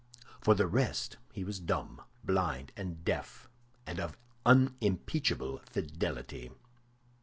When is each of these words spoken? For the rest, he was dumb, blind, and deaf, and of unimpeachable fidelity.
For 0.39 0.55
the 0.55 0.65
rest, 0.65 1.17
he 1.31 1.43
was 1.43 1.59
dumb, 1.59 2.01
blind, 2.23 2.71
and 2.75 3.05
deaf, 3.05 3.47
and 3.85 3.99
of 3.99 4.17
unimpeachable 4.47 5.59
fidelity. 5.67 6.49